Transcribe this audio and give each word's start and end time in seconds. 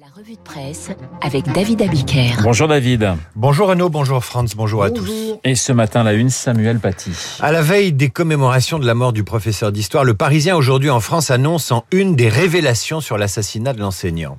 La 0.00 0.06
revue 0.12 0.32
de 0.32 0.40
presse 0.40 0.90
avec 1.20 1.44
David 1.52 1.80
Abiker. 1.82 2.42
Bonjour 2.42 2.66
David. 2.66 3.14
Bonjour 3.36 3.68
Renaud, 3.68 3.90
bonjour 3.90 4.24
Franz, 4.24 4.56
bonjour, 4.56 4.82
à 4.82 4.90
tous. 4.90 5.08
Et 5.44 5.54
ce 5.54 5.70
matin, 5.70 6.02
la 6.02 6.14
une, 6.14 6.30
Samuel 6.30 6.80
Paty. 6.80 7.12
À 7.38 7.52
la 7.52 7.62
veille 7.62 7.92
des 7.92 8.10
commémorations 8.10 8.80
de 8.80 8.86
la 8.86 8.94
mort 8.94 9.12
du 9.12 9.22
professeur 9.22 9.70
d'histoire, 9.70 10.02
le 10.02 10.14
Parisien 10.14 10.56
aujourd'hui 10.56 10.90
en 10.90 10.98
France 10.98 11.30
annonce 11.30 11.70
en 11.70 11.84
une 11.92 12.16
des 12.16 12.28
révélations 12.28 13.00
sur 13.00 13.18
l'assassinat 13.18 13.72
de 13.72 13.78
l'enseignant. 13.78 14.36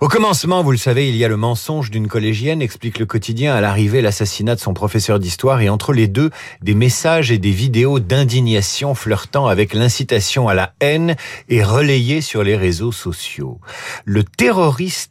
Au 0.00 0.06
commencement, 0.06 0.62
vous 0.62 0.70
le 0.70 0.76
savez, 0.76 1.08
il 1.08 1.16
y 1.16 1.24
a 1.24 1.28
le 1.28 1.36
mensonge 1.36 1.90
d'une 1.90 2.06
collégienne, 2.06 2.62
explique 2.62 3.00
le 3.00 3.06
quotidien, 3.06 3.56
à 3.56 3.60
l'arrivée 3.60 4.02
l'assassinat 4.02 4.54
de 4.54 4.60
son 4.60 4.72
professeur 4.72 5.18
d'histoire 5.18 5.60
et 5.62 5.68
entre 5.68 5.92
les 5.92 6.06
deux, 6.06 6.30
des 6.62 6.74
messages 6.76 7.32
et 7.32 7.38
des 7.38 7.50
vidéos 7.50 7.98
d'indignation 7.98 8.94
flirtant 8.94 9.48
avec 9.48 9.74
l'incitation 9.74 10.46
à 10.46 10.54
la 10.54 10.74
haine 10.80 11.16
et 11.48 11.64
relayées 11.64 12.20
sur 12.20 12.44
les 12.44 12.56
réseaux 12.56 12.92
sociaux. 12.92 13.58
Le 14.04 14.22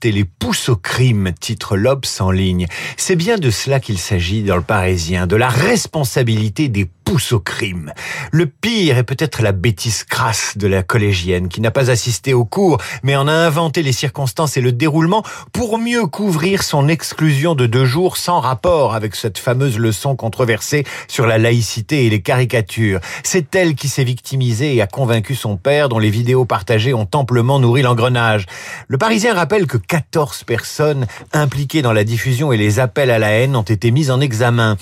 et 0.03 0.11
les 0.11 0.25
poussent 0.25 0.69
au 0.69 0.75
crime, 0.75 1.31
titre 1.39 1.77
l'Obs 1.77 2.19
en 2.19 2.31
ligne. 2.31 2.67
C'est 2.97 3.15
bien 3.15 3.37
de 3.37 3.49
cela 3.49 3.79
qu'il 3.79 3.97
s'agit 3.97 4.43
dans 4.43 4.55
le 4.55 4.61
Parisien, 4.61 5.27
de 5.27 5.35
la 5.35 5.49
responsabilité 5.49 6.69
des 6.69 6.85
pousse 7.03 7.31
au 7.31 7.39
crime. 7.39 7.93
Le 8.31 8.45
pire 8.45 8.97
est 8.97 9.03
peut-être 9.03 9.41
la 9.41 9.51
bêtise 9.51 10.03
crasse 10.03 10.57
de 10.57 10.67
la 10.67 10.83
collégienne 10.83 11.49
qui 11.49 11.61
n'a 11.61 11.71
pas 11.71 11.91
assisté 11.91 12.33
au 12.33 12.45
cours, 12.45 12.77
mais 13.03 13.15
en 13.15 13.27
a 13.27 13.33
inventé 13.33 13.83
les 13.83 13.91
circonstances 13.91 14.57
et 14.57 14.61
le 14.61 14.71
déroulement 14.71 15.23
pour 15.51 15.77
mieux 15.77 16.05
couvrir 16.07 16.63
son 16.63 16.87
exclusion 16.87 17.55
de 17.55 17.65
deux 17.65 17.85
jours 17.85 18.17
sans 18.17 18.39
rapport 18.39 18.95
avec 18.95 19.15
cette 19.15 19.37
fameuse 19.37 19.77
leçon 19.77 20.15
controversée 20.15 20.85
sur 21.07 21.27
la 21.27 21.37
laïcité 21.37 22.05
et 22.05 22.09
les 22.09 22.21
caricatures. 22.21 22.99
C'est 23.23 23.55
elle 23.55 23.75
qui 23.75 23.87
s'est 23.87 24.03
victimisée 24.03 24.75
et 24.75 24.81
a 24.81 24.87
convaincu 24.87 25.35
son 25.35 25.57
père 25.57 25.89
dont 25.89 25.99
les 25.99 26.09
vidéos 26.09 26.45
partagées 26.45 26.93
ont 26.93 27.07
amplement 27.13 27.59
nourri 27.59 27.81
l'engrenage. 27.81 28.45
Le 28.87 28.97
Parisien 28.97 29.33
rappelle 29.33 29.67
que 29.67 29.77
14 29.77 30.43
personnes 30.43 31.07
impliquées 31.33 31.81
dans 31.81 31.93
la 31.93 32.03
diffusion 32.03 32.51
et 32.51 32.57
les 32.57 32.79
appels 32.79 33.11
à 33.11 33.19
la 33.19 33.31
haine 33.31 33.55
ont 33.55 33.61
été 33.61 33.91
mises 33.91 34.11
en 34.11 34.21
examen. 34.21 34.77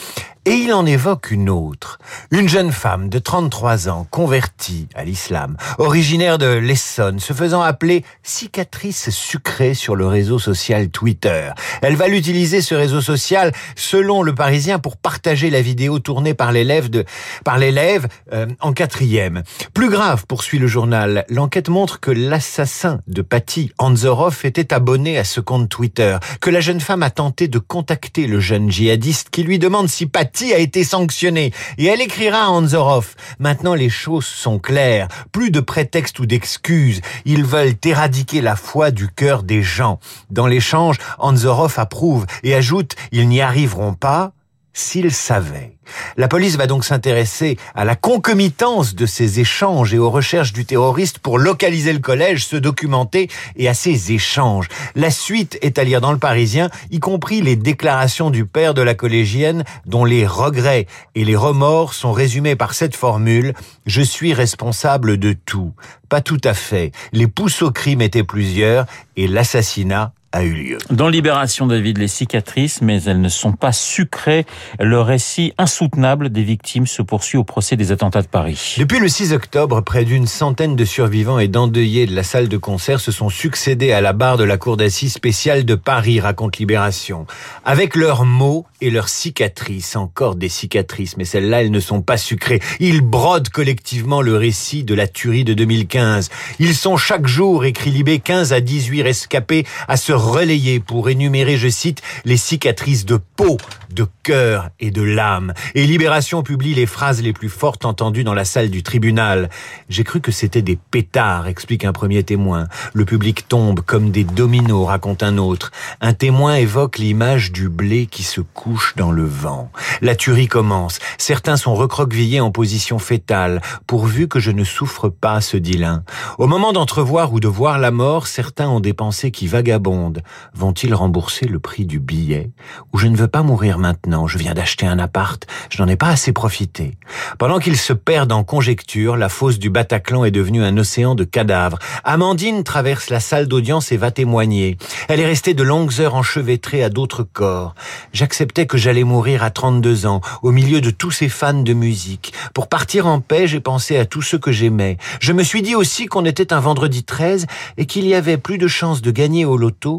Et 0.46 0.54
il 0.54 0.74
en 0.74 0.86
évoque 0.86 1.32
une 1.32 1.50
autre. 1.50 2.00
Une 2.32 2.48
jeune 2.48 2.72
femme 2.72 3.10
de 3.10 3.20
33 3.20 3.90
ans, 3.90 4.08
convertie 4.10 4.88
à 4.96 5.04
l'islam, 5.04 5.58
originaire 5.78 6.38
de 6.38 6.48
l'Essonne, 6.48 7.20
se 7.20 7.34
faisant 7.34 7.62
appeler 7.62 8.06
cicatrice 8.24 9.10
sucrée 9.10 9.74
sur 9.74 9.98
le 9.98 10.08
réseau 10.08 10.40
social 10.40 10.90
Twitter. 10.90 11.52
Elle 11.82 11.98
va 11.98 12.08
l'utiliser, 12.08 12.62
ce 12.62 12.74
réseau 12.74 13.02
social, 13.02 13.52
selon 13.76 14.24
le 14.24 14.34
Parisien, 14.34 14.80
pour 14.80 14.96
partager 14.96 15.50
la 15.50 15.62
vidéo 15.62 16.00
tournée 16.00 16.34
par 16.34 16.54
l'élève 16.54 16.90
de, 16.90 17.04
par 17.44 17.58
l'élève 17.58 18.08
euh, 18.32 18.48
en 18.62 18.72
quatrième. 18.72 19.44
Plus 19.74 19.90
grave, 19.90 20.26
poursuit 20.26 20.58
le 20.58 20.68
journal, 20.68 21.26
l'enquête 21.30 21.68
montre 21.68 22.00
que 22.00 22.12
l'assassin 22.12 23.02
de 23.08 23.22
Patty 23.22 23.74
Anzorov 23.78 24.40
était 24.46 24.74
abonné 24.74 25.18
à 25.18 25.26
ce 25.26 25.42
compte 25.42 25.68
Twitter, 25.68 26.18
que 26.40 26.50
la 26.50 26.62
jeune 26.62 26.80
femme 26.80 27.04
a 27.04 27.10
tenté 27.10 27.50
de 27.50 27.60
contacter 27.60 28.26
le 28.26 28.40
jeune 28.40 28.72
djihadiste 28.72 29.30
qui 29.32 29.44
lui 29.44 29.60
demande 29.60 29.90
si 29.90 30.06
Patty 30.06 30.29
a 30.54 30.58
été 30.58 30.84
sanctionnée 30.84 31.52
et 31.78 31.86
elle 31.86 32.02
écrira 32.02 32.46
à 32.46 32.50
Anzorov. 32.50 33.16
Maintenant, 33.40 33.74
les 33.74 33.90
choses 33.90 34.26
sont 34.26 34.60
claires. 34.60 35.08
Plus 35.32 35.52
de 35.52 35.60
prétextes 35.60 36.20
ou 36.20 36.26
d'excuses. 36.26 37.02
Ils 37.26 37.44
veulent 37.44 37.76
éradiquer 37.84 38.42
la 38.42 38.56
foi 38.56 38.92
du 38.92 39.08
cœur 39.10 39.44
des 39.44 39.62
gens. 39.62 40.00
Dans 40.30 40.48
l'échange, 40.48 40.98
Anzorov 41.18 41.76
approuve 41.78 42.26
et 42.44 42.56
ajoute, 42.56 42.96
ils 43.12 43.28
n'y 43.28 43.42
arriveront 43.42 43.94
pas 43.94 44.34
s'ils 44.80 45.12
savaient. 45.12 45.76
La 46.18 46.28
police 46.28 46.56
va 46.56 46.68
donc 46.68 46.86
s'intéresser 46.86 47.58
à 47.76 47.84
la 47.84 47.96
concomitance 47.96 48.96
de 48.96 49.06
ces 49.06 49.40
échanges 49.40 49.94
et 49.94 49.98
aux 49.98 50.10
recherches 50.10 50.54
du 50.54 50.66
terroriste 50.66 51.20
pour 51.20 51.38
localiser 51.38 51.94
le 51.94 52.00
collège, 52.00 52.46
se 52.46 52.56
documenter 52.56 53.28
et 53.56 53.68
à 53.68 53.74
ces 53.74 54.12
échanges. 54.12 54.68
La 54.96 55.12
suite 55.12 55.58
est 55.62 55.80
à 55.80 55.84
lire 55.84 56.02
dans 56.02 56.12
le 56.12 56.18
Parisien, 56.18 56.70
y 56.92 57.00
compris 57.00 57.42
les 57.42 57.56
déclarations 57.56 58.30
du 58.30 58.46
père 58.46 58.74
de 58.74 58.82
la 58.82 58.94
collégienne 58.94 59.64
dont 59.86 60.06
les 60.06 60.26
regrets 60.26 60.88
et 61.16 61.26
les 61.26 61.36
remords 61.36 61.94
sont 61.94 62.14
résumés 62.14 62.56
par 62.56 62.74
cette 62.74 62.96
formule 62.96 63.54
«Je 63.86 64.02
suis 64.02 64.34
responsable 64.34 65.18
de 65.18 65.34
tout». 65.34 65.74
Pas 66.10 66.22
tout 66.22 66.42
à 66.44 66.54
fait. 66.54 66.92
Les 67.14 67.28
pousses 67.28 67.62
au 67.62 67.72
crime 67.72 68.02
étaient 68.02 68.24
plusieurs 68.24 68.86
et 69.16 69.28
l'assassinat 69.28 70.14
a 70.32 70.44
eu 70.44 70.54
lieu. 70.54 70.78
Dans 70.92 71.08
Libération, 71.08 71.66
David, 71.66 71.98
les 71.98 72.08
cicatrices, 72.08 72.82
mais 72.82 73.04
elles 73.04 73.22
ne 73.22 73.30
sont 73.30 73.54
pas 73.54 73.72
sucrées. 73.72 74.46
Le 74.80 75.02
récit 75.02 75.54
insoutenable 75.58 76.30
des 76.30 76.44
victimes 76.44 76.88
se 76.88 77.02
poursuit 77.02 77.38
au 77.38 77.44
procès 77.44 77.76
des 77.76 77.92
attentats 77.92 78.22
de 78.22 78.28
Paris. 78.28 78.76
Depuis 78.78 79.00
le 79.00 79.08
6 79.08 79.34
octobre, 79.34 79.82
près 79.82 80.06
d'une 80.06 80.28
centaine 80.28 80.76
de 80.76 80.86
survivants 80.86 81.40
et 81.40 81.48
d'endeuillés 81.48 82.06
de 82.06 82.16
la 82.16 82.24
salle 82.24 82.48
de 82.48 82.58
concert 82.58 83.00
se 83.00 83.12
sont 83.12 83.30
succédés 83.30 83.92
à 83.92 84.02
la 84.02 84.14
barre 84.14 84.38
de 84.38 84.44
la 84.44 84.58
cour 84.58 84.78
d'assises 84.78 85.14
spéciale 85.14 85.66
de 85.66 85.76
Paris, 85.76 86.20
raconte 86.20 86.58
Libération. 86.58 87.26
Avec 87.66 87.96
leurs 87.96 88.26
mots 88.26 88.66
et 88.82 88.92
leurs 88.92 89.10
cicatrices, 89.10 89.96
encore 89.96 90.36
des 90.36 90.50
cicatrices, 90.50 91.18
mais 91.18 91.26
celles-là, 91.26 91.62
elles 91.62 91.72
ne 91.72 91.80
sont 91.80 92.02
pas 92.02 92.18
sucrées. 92.18 92.62
Ils 92.80 93.02
brodent 93.02 93.50
collectivement 93.50 94.22
le 94.22 94.38
récit 94.38 94.84
de 94.84 94.94
la 94.94 95.08
tuerie 95.08 95.44
de 95.44 95.54
2015. 95.54 96.30
Ils 96.60 96.76
sont 96.76 96.98
chaque 96.98 97.28
jour, 97.28 97.66
écrit 97.66 97.90
Libé, 97.92 98.20
15 98.20 98.54
à 98.54 98.62
18 98.62 99.02
rescapés 99.02 99.66
à 99.88 99.98
se 99.98 100.19
relayer 100.20 100.80
pour 100.80 101.10
énumérer, 101.10 101.58
je 101.58 101.70
cite, 101.70 102.02
les 102.26 102.38
cicatrices 102.38 103.06
de 103.06 103.18
peau, 103.36 103.58
de 103.90 104.06
cœur 104.24 104.70
et 104.80 104.92
de 104.92 105.02
l'âme. 105.02 105.54
Et 105.76 105.88
Libération 105.88 106.44
publie 106.44 106.76
les 106.76 106.86
phrases 106.86 107.22
les 107.22 107.34
plus 107.34 107.50
fortes 107.50 107.86
entendues 107.86 108.24
dans 108.24 108.34
la 108.34 108.46
salle 108.46 108.70
du 108.70 108.84
tribunal. 108.84 109.50
J'ai 109.90 110.04
cru 110.04 110.22
que 110.22 110.32
c'était 110.32 110.62
des 110.62 110.78
pétards, 110.92 111.48
explique 111.48 111.86
un 111.86 111.94
premier 111.94 112.24
témoin. 112.24 112.68
Le 112.94 113.06
public 113.06 113.48
tombe 113.48 113.82
comme 113.82 114.12
des 114.12 114.24
dominos, 114.24 114.88
raconte 114.88 115.24
un 115.24 115.38
autre. 115.38 115.72
Un 116.02 116.14
témoin 116.14 116.56
évoque 116.56 116.98
l'image 116.98 117.52
du 117.52 117.70
blé 117.70 118.06
qui 118.06 118.24
se 118.24 118.42
couche 118.42 118.96
dans 118.96 119.12
le 119.12 119.26
vent. 119.26 119.72
La 120.02 120.16
tuerie 120.16 120.48
commence. 120.48 121.00
Certains 121.18 121.58
sont 121.58 121.76
recroquevillés 121.76 122.42
en 122.42 122.52
position 122.52 123.00
fétale, 123.00 123.62
pourvu 123.88 124.28
que 124.28 124.40
je 124.40 124.52
ne 124.52 124.64
souffre 124.64 125.10
pas, 125.10 125.42
se 125.42 125.58
dit 125.58 125.78
l'un. 125.78 126.04
Au 126.38 126.48
moment 126.48 126.74
d'entrevoir 126.74 127.34
ou 127.34 127.40
de 127.40 127.48
voir 127.48 127.80
la 127.80 127.92
mort, 127.92 128.28
certains 128.28 128.70
ont 128.70 128.80
des 128.80 128.94
pensées 128.94 129.32
qui 129.32 129.48
vagabondent 129.48 130.09
Vont-ils 130.54 130.94
rembourser 130.94 131.46
le 131.46 131.60
prix 131.60 131.86
du 131.86 132.00
billet? 132.00 132.52
Ou 132.94 132.98
je 132.98 133.08
ne 133.08 133.16
veux 133.16 133.28
pas 133.28 133.44
mourir 133.44 133.78
maintenant, 133.78 134.28
je 134.28 134.38
viens 134.38 134.54
d'acheter 134.54 134.86
un 134.86 135.00
appart, 135.00 135.46
je 135.70 135.82
n'en 135.82 135.88
ai 135.88 135.96
pas 135.96 136.10
assez 136.10 136.34
profité. 136.34 136.98
Pendant 137.38 137.60
qu'ils 137.60 137.78
se 137.78 137.94
perdent 137.94 138.32
en 138.32 138.44
conjectures, 138.44 139.18
la 139.18 139.30
fosse 139.30 139.60
du 139.60 139.70
Bataclan 139.70 140.26
est 140.26 140.32
devenue 140.32 140.64
un 140.64 140.78
océan 140.78 141.16
de 141.16 141.24
cadavres. 141.24 141.80
Amandine 142.04 142.64
traverse 142.64 143.10
la 143.10 143.20
salle 143.20 143.48
d'audience 143.48 143.92
et 143.92 143.98
va 143.98 144.12
témoigner. 144.12 144.78
Elle 145.08 145.20
est 145.20 145.26
restée 145.26 145.54
de 145.54 145.64
longues 145.64 146.00
heures 146.00 146.16
enchevêtrée 146.16 146.84
à 146.84 146.90
d'autres 146.90 147.24
corps. 147.24 147.76
J'acceptais 148.14 148.66
que 148.66 148.78
j'allais 148.78 149.04
mourir 149.04 149.44
à 149.44 149.52
32 149.52 150.06
ans, 150.06 150.22
au 150.42 150.52
milieu 150.52 150.82
de 150.82 150.90
tous 150.90 151.12
ces 151.12 151.30
fans 151.30 151.54
de 151.54 151.74
musique. 151.74 152.34
Pour 152.54 152.68
partir 152.68 153.08
en 153.08 153.20
paix, 153.20 153.48
j'ai 153.48 153.60
pensé 153.60 153.98
à 153.98 154.06
tous 154.06 154.22
ceux 154.22 154.40
que 154.40 154.52
j'aimais. 154.52 154.98
Je 155.20 155.34
me 155.34 155.44
suis 155.44 155.62
dit 155.62 155.76
aussi 155.76 156.06
qu'on 156.06 156.26
était 156.26 156.54
un 156.54 156.60
vendredi 156.60 157.04
13 157.04 157.48
et 157.78 157.86
qu'il 157.86 158.06
y 158.06 158.14
avait 158.14 158.38
plus 158.38 158.58
de 158.58 158.68
chances 158.68 159.02
de 159.02 159.12
gagner 159.12 159.46
au 159.46 159.58
loto 159.58 159.99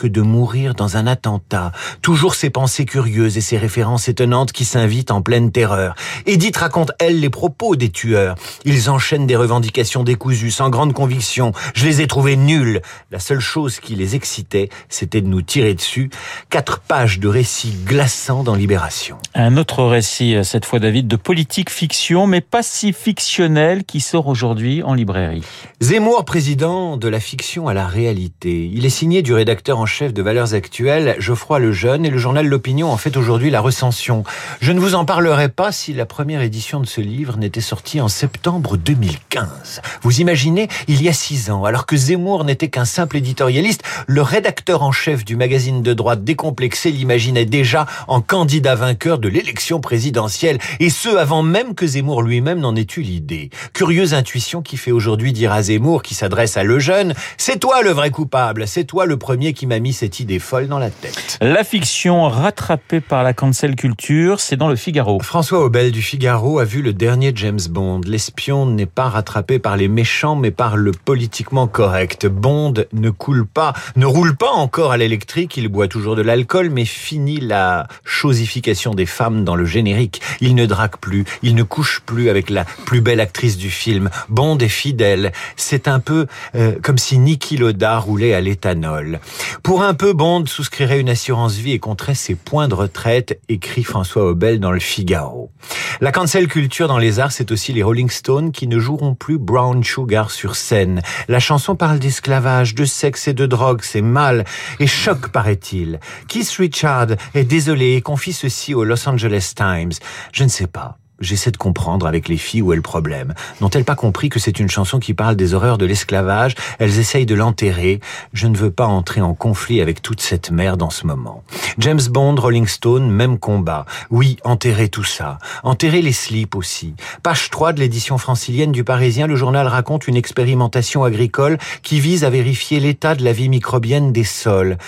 que 0.00 0.06
de 0.06 0.22
mourir 0.22 0.74
dans 0.74 0.96
un 0.96 1.06
attentat. 1.06 1.72
Toujours 2.00 2.34
ces 2.34 2.48
pensées 2.48 2.86
curieuses 2.86 3.36
et 3.36 3.42
ces 3.42 3.58
références 3.58 4.08
étonnantes 4.08 4.50
qui 4.50 4.64
s'invitent 4.64 5.10
en 5.10 5.20
pleine 5.20 5.52
terreur. 5.52 5.94
Edith 6.24 6.56
raconte, 6.56 6.92
elle, 6.98 7.20
les 7.20 7.28
propos 7.28 7.76
des 7.76 7.90
tueurs. 7.90 8.34
Ils 8.64 8.88
enchaînent 8.88 9.26
des 9.26 9.36
revendications 9.36 10.02
décousues, 10.02 10.52
sans 10.52 10.70
grande 10.70 10.94
conviction. 10.94 11.52
Je 11.74 11.84
les 11.84 12.00
ai 12.00 12.06
trouvés 12.06 12.36
nuls. 12.36 12.80
La 13.10 13.18
seule 13.18 13.40
chose 13.40 13.78
qui 13.78 13.94
les 13.94 14.14
excitait, 14.14 14.70
c'était 14.88 15.20
de 15.20 15.26
nous 15.26 15.42
tirer 15.42 15.74
dessus. 15.74 16.08
Quatre 16.48 16.80
pages 16.80 17.18
de 17.18 17.28
récits 17.28 17.76
glaçants 17.84 18.42
dans 18.42 18.54
Libération. 18.54 19.18
Un 19.34 19.58
autre 19.58 19.84
récit, 19.84 20.34
euh, 20.34 20.44
cette 20.44 20.64
fois 20.64 20.78
David, 20.78 21.08
de 21.08 21.16
politique 21.16 21.68
fiction, 21.68 22.26
mais 22.26 22.40
pas 22.40 22.62
si 22.62 22.94
fictionnel, 22.94 23.84
qui 23.84 24.00
sort 24.00 24.28
aujourd'hui 24.28 24.82
en 24.82 24.94
librairie. 24.94 25.44
Zemmour, 25.82 26.24
président 26.24 26.96
de 26.96 27.08
la 27.08 27.20
fiction 27.20 27.68
à 27.68 27.74
la 27.74 27.86
réalité. 27.86 28.70
Il 28.72 28.86
est 28.86 28.90
signé 28.90 29.20
du 29.20 29.34
rédacteur 29.34 29.78
en 29.78 29.89
chef 29.90 30.14
de 30.14 30.22
Valeurs 30.22 30.54
Actuelles, 30.54 31.16
Geoffroy 31.18 31.58
Lejeune, 31.58 32.06
et 32.06 32.10
le 32.10 32.16
journal 32.16 32.46
L'Opinion 32.46 32.92
en 32.92 32.96
fait 32.96 33.16
aujourd'hui 33.16 33.50
la 33.50 33.60
recension. 33.60 34.22
Je 34.60 34.70
ne 34.70 34.78
vous 34.78 34.94
en 34.94 35.04
parlerai 35.04 35.48
pas 35.48 35.72
si 35.72 35.92
la 35.92 36.06
première 36.06 36.42
édition 36.42 36.78
de 36.78 36.86
ce 36.86 37.00
livre 37.00 37.36
n'était 37.36 37.60
sortie 37.60 38.00
en 38.00 38.06
septembre 38.06 38.76
2015. 38.76 39.82
Vous 40.02 40.20
imaginez, 40.20 40.68
il 40.86 41.02
y 41.02 41.08
a 41.08 41.12
six 41.12 41.50
ans, 41.50 41.64
alors 41.64 41.86
que 41.86 41.96
Zemmour 41.96 42.44
n'était 42.44 42.68
qu'un 42.68 42.84
simple 42.84 43.16
éditorialiste, 43.16 43.82
le 44.06 44.22
rédacteur 44.22 44.84
en 44.84 44.92
chef 44.92 45.24
du 45.24 45.34
magazine 45.34 45.82
de 45.82 45.92
droite 45.92 46.22
décomplexé 46.22 46.92
l'imaginait 46.92 47.44
déjà 47.44 47.86
en 48.06 48.20
candidat 48.20 48.76
vainqueur 48.76 49.18
de 49.18 49.28
l'élection 49.28 49.80
présidentielle, 49.80 50.58
et 50.78 50.88
ce 50.88 51.08
avant 51.08 51.42
même 51.42 51.74
que 51.74 51.86
Zemmour 51.86 52.22
lui-même 52.22 52.60
n'en 52.60 52.76
ait 52.76 52.86
eu 52.96 53.00
l'idée. 53.00 53.50
Curieuse 53.72 54.14
intuition 54.14 54.62
qui 54.62 54.76
fait 54.76 54.92
aujourd'hui 54.92 55.32
dire 55.32 55.52
à 55.52 55.62
Zemmour, 55.62 56.04
qui 56.04 56.14
s'adresse 56.14 56.56
à 56.56 56.62
Lejeune, 56.62 57.14
c'est 57.36 57.58
toi 57.58 57.82
le 57.82 57.90
vrai 57.90 58.12
coupable, 58.12 58.68
c'est 58.68 58.84
toi 58.84 59.04
le 59.04 59.16
premier 59.16 59.52
qui 59.52 59.66
m'a 59.66 59.79
mis 59.80 59.92
cette 59.92 60.20
idée 60.20 60.38
folle 60.38 60.68
dans 60.68 60.78
la 60.78 60.90
tête. 60.90 61.38
La 61.40 61.64
fiction 61.64 62.28
rattrapée 62.28 63.00
par 63.00 63.22
la 63.22 63.32
cancel 63.32 63.76
culture, 63.76 64.40
c'est 64.40 64.56
dans 64.56 64.68
le 64.68 64.76
Figaro. 64.76 65.20
François 65.20 65.60
Aubel 65.64 65.90
du 65.90 66.02
Figaro 66.02 66.58
a 66.58 66.64
vu 66.64 66.82
le 66.82 66.92
dernier 66.92 67.32
James 67.34 67.60
Bond. 67.68 68.02
L'espion 68.06 68.66
n'est 68.66 68.86
pas 68.86 69.08
rattrapé 69.08 69.58
par 69.58 69.76
les 69.76 69.88
méchants, 69.88 70.36
mais 70.36 70.50
par 70.50 70.76
le 70.76 70.92
politiquement 70.92 71.66
correct. 71.66 72.26
Bond 72.26 72.74
ne 72.92 73.10
coule 73.10 73.46
pas, 73.46 73.72
ne 73.96 74.06
roule 74.06 74.36
pas 74.36 74.50
encore 74.50 74.92
à 74.92 74.96
l'électrique, 74.96 75.56
il 75.56 75.68
boit 75.68 75.88
toujours 75.88 76.16
de 76.16 76.22
l'alcool, 76.22 76.70
mais 76.70 76.84
finit 76.84 77.40
la 77.40 77.88
chosification 78.04 78.94
des 78.94 79.06
femmes 79.06 79.44
dans 79.44 79.56
le 79.56 79.64
générique. 79.64 80.20
Il 80.40 80.54
ne 80.54 80.66
drague 80.66 80.96
plus, 81.00 81.24
il 81.42 81.54
ne 81.54 81.62
couche 81.62 82.00
plus 82.04 82.28
avec 82.28 82.50
la 82.50 82.64
plus 82.84 83.00
belle 83.00 83.20
actrice 83.20 83.56
du 83.56 83.70
film. 83.70 84.10
Bond 84.28 84.58
est 84.58 84.68
fidèle. 84.68 85.32
C'est 85.56 85.88
un 85.88 86.00
peu 86.00 86.26
euh, 86.54 86.72
comme 86.82 86.98
si 86.98 87.18
Niki 87.18 87.56
Loda 87.56 87.98
roulait 87.98 88.34
à 88.34 88.40
l'éthanol. 88.40 89.20
Pour 89.62 89.69
un 89.78 89.94
peu, 89.94 90.12
Bond 90.12 90.46
souscrirait 90.46 90.98
une 90.98 91.08
assurance 91.08 91.54
vie 91.54 91.70
et 91.70 91.78
compterait 91.78 92.16
ses 92.16 92.34
points 92.34 92.66
de 92.66 92.74
retraite, 92.74 93.40
écrit 93.48 93.84
François 93.84 94.24
Aubel 94.24 94.58
dans 94.58 94.72
le 94.72 94.80
Figaro. 94.80 95.52
La 96.00 96.10
cancel 96.10 96.48
culture 96.48 96.88
dans 96.88 96.98
les 96.98 97.20
arts, 97.20 97.30
c'est 97.30 97.52
aussi 97.52 97.72
les 97.72 97.84
Rolling 97.84 98.10
Stones 98.10 98.50
qui 98.50 98.66
ne 98.66 98.80
joueront 98.80 99.14
plus 99.14 99.38
Brown 99.38 99.84
Sugar 99.84 100.32
sur 100.32 100.56
scène. 100.56 101.02
La 101.28 101.38
chanson 101.38 101.76
parle 101.76 102.00
d'esclavage, 102.00 102.74
de 102.74 102.84
sexe 102.84 103.28
et 103.28 103.32
de 103.32 103.46
drogue, 103.46 103.82
c'est 103.82 104.02
mal 104.02 104.44
et 104.80 104.88
choc 104.88 105.28
paraît-il. 105.28 106.00
Keith 106.26 106.50
Richard 106.58 107.08
est 107.34 107.44
désolé 107.44 107.94
et 107.94 108.02
confie 108.02 108.32
ceci 108.32 108.74
au 108.74 108.82
Los 108.82 109.08
Angeles 109.08 109.52
Times. 109.54 109.92
Je 110.32 110.42
ne 110.42 110.48
sais 110.48 110.66
pas. 110.66 110.99
J'essaie 111.20 111.50
de 111.50 111.56
comprendre 111.58 112.06
avec 112.06 112.28
les 112.28 112.38
filles 112.38 112.62
où 112.62 112.72
est 112.72 112.76
le 112.76 112.82
problème. 112.82 113.34
N'ont-elles 113.60 113.84
pas 113.84 113.94
compris 113.94 114.30
que 114.30 114.38
c'est 114.38 114.58
une 114.58 114.70
chanson 114.70 114.98
qui 114.98 115.12
parle 115.12 115.36
des 115.36 115.52
horreurs 115.52 115.76
de 115.76 115.84
l'esclavage? 115.84 116.54
Elles 116.78 116.98
essayent 116.98 117.26
de 117.26 117.34
l'enterrer. 117.34 118.00
Je 118.32 118.46
ne 118.46 118.56
veux 118.56 118.70
pas 118.70 118.86
entrer 118.86 119.20
en 119.20 119.34
conflit 119.34 119.82
avec 119.82 120.00
toute 120.00 120.20
cette 120.20 120.50
merde 120.50 120.82
en 120.82 120.90
ce 120.90 121.06
moment. 121.06 121.44
James 121.78 122.00
Bond, 122.10 122.36
Rolling 122.36 122.66
Stone, 122.66 123.10
même 123.10 123.38
combat. 123.38 123.86
Oui, 124.10 124.36
enterrer 124.44 124.88
tout 124.88 125.04
ça. 125.04 125.38
Enterrer 125.62 126.02
les 126.02 126.12
slips 126.12 126.54
aussi. 126.54 126.94
Page 127.22 127.50
3 127.50 127.72
de 127.72 127.80
l'édition 127.80 128.18
francilienne 128.18 128.72
du 128.72 128.84
Parisien, 128.84 129.26
le 129.26 129.36
journal 129.36 129.66
raconte 129.66 130.08
une 130.08 130.16
expérimentation 130.16 131.04
agricole 131.04 131.58
qui 131.82 132.00
vise 132.00 132.24
à 132.24 132.30
vérifier 132.30 132.80
l'état 132.80 133.14
de 133.14 133.24
la 133.24 133.32
vie 133.32 133.48
microbienne 133.48 134.12
des 134.12 134.24
sols. 134.24 134.78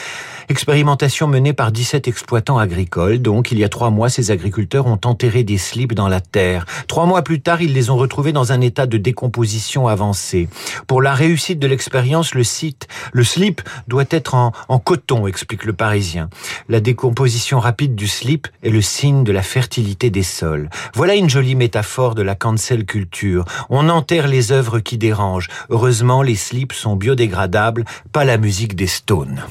Expérimentation 0.48 1.28
menée 1.28 1.52
par 1.52 1.72
17 1.72 2.08
exploitants 2.08 2.58
agricoles. 2.58 3.18
Donc, 3.18 3.52
il 3.52 3.58
y 3.58 3.64
a 3.64 3.68
trois 3.68 3.90
mois, 3.90 4.08
ces 4.08 4.30
agriculteurs 4.30 4.86
ont 4.86 4.98
enterré 5.04 5.44
des 5.44 5.58
slips 5.58 5.94
dans 5.94 6.08
la 6.08 6.20
terre. 6.20 6.66
Trois 6.88 7.06
mois 7.06 7.22
plus 7.22 7.40
tard, 7.40 7.62
ils 7.62 7.72
les 7.72 7.90
ont 7.90 7.96
retrouvés 7.96 8.32
dans 8.32 8.52
un 8.52 8.60
état 8.60 8.86
de 8.86 8.98
décomposition 8.98 9.86
avancée. 9.88 10.48
Pour 10.86 11.00
la 11.00 11.14
réussite 11.14 11.58
de 11.58 11.66
l'expérience, 11.66 12.34
le 12.34 12.44
site, 12.44 12.88
le 13.12 13.24
slip 13.24 13.62
doit 13.88 14.04
être 14.10 14.34
en, 14.34 14.52
en 14.68 14.78
coton, 14.78 15.26
explique 15.26 15.64
le 15.64 15.72
Parisien. 15.72 16.28
La 16.72 16.80
décomposition 16.80 17.60
rapide 17.60 17.94
du 17.94 18.08
slip 18.08 18.48
est 18.62 18.70
le 18.70 18.80
signe 18.80 19.24
de 19.24 19.32
la 19.32 19.42
fertilité 19.42 20.08
des 20.08 20.22
sols. 20.22 20.70
Voilà 20.94 21.16
une 21.16 21.28
jolie 21.28 21.54
métaphore 21.54 22.14
de 22.14 22.22
la 22.22 22.34
cancel 22.34 22.86
culture. 22.86 23.44
On 23.68 23.90
enterre 23.90 24.26
les 24.26 24.52
œuvres 24.52 24.78
qui 24.78 24.96
dérangent. 24.96 25.50
Heureusement, 25.68 26.22
les 26.22 26.34
slips 26.34 26.72
sont 26.72 26.96
biodégradables, 26.96 27.84
pas 28.10 28.24
la 28.24 28.38
musique 28.38 28.74
des 28.74 28.86
Stones. 28.86 29.42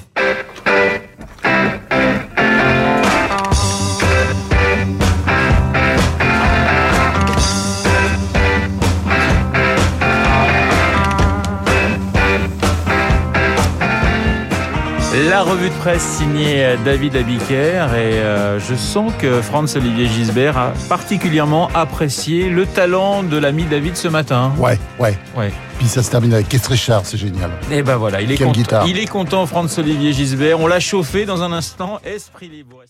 La 15.31 15.43
revue 15.43 15.69
de 15.69 15.75
presse 15.75 16.03
signée 16.17 16.75
David 16.83 17.15
Abiker 17.15 17.87
et 17.95 18.19
euh, 18.19 18.59
je 18.59 18.75
sens 18.75 19.13
que 19.17 19.41
Franz-Olivier 19.41 20.05
Gisbert 20.07 20.57
a 20.57 20.73
particulièrement 20.89 21.69
apprécié 21.73 22.49
le 22.49 22.65
talent 22.65 23.23
de 23.23 23.37
l'ami 23.37 23.63
David 23.63 23.95
ce 23.95 24.09
matin. 24.09 24.51
Ouais, 24.57 24.77
ouais. 24.99 25.17
Ouais. 25.37 25.53
Puis 25.79 25.87
ça 25.87 26.03
se 26.03 26.11
termine 26.11 26.33
avec 26.33 26.49
Keith 26.49 26.67
Richard, 26.67 27.05
c'est 27.05 27.15
génial. 27.15 27.49
Et 27.71 27.81
ben 27.81 27.95
voilà, 27.95 28.19
il 28.19 28.29
est 28.29 28.35
Quelle 28.35 28.47
content. 28.47 28.59
guitare. 28.59 28.87
Il 28.89 28.99
est 28.99 29.05
content 29.07 29.45
Franz-Olivier 29.45 30.11
Gisbert. 30.11 30.59
On 30.59 30.67
l'a 30.67 30.81
chauffé 30.81 31.25
dans 31.25 31.41
un 31.43 31.53
instant. 31.53 32.01
Esprit 32.03 32.49
libre. 32.49 32.81